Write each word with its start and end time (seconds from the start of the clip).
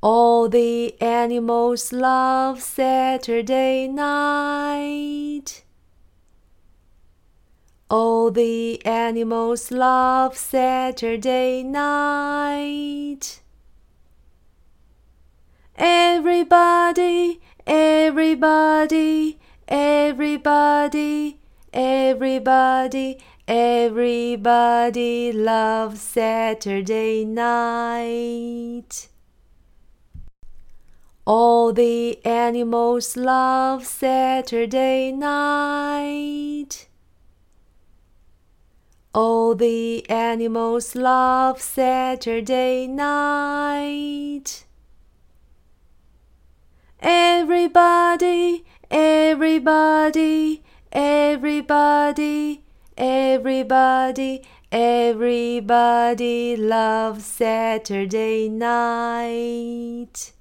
All 0.00 0.48
the 0.48 0.96
animals 1.00 1.92
love 1.92 2.60
Saturday 2.60 3.88
night. 3.88 5.62
All 7.88 8.30
the 8.30 8.80
animals 8.84 9.70
love 9.70 10.36
Saturday 10.36 11.62
night. 11.62 13.40
Everybody, 15.76 17.40
everybody, 17.64 19.38
Everybody, 19.68 21.40
everybody, 21.72 23.18
everybody 23.51 25.31
loves 25.33 25.99
Saturday 26.01 27.25
night. 27.25 29.09
All 31.25 31.73
the 31.73 32.25
animals 32.25 33.17
love 33.17 33.85
Saturday 33.85 35.11
night. 35.11 36.87
All 39.13 39.53
the 39.55 40.09
animals 40.09 40.95
love 40.95 41.61
Saturday 41.61 42.87
night. 42.87 44.65
Everybody, 47.01 48.63
Everybody, 48.91 50.63
everybody, 50.91 52.61
everybody, 53.01 54.43
everybody 54.71 56.55
loves 56.55 57.25
Saturday 57.25 58.47
night. 58.47 60.33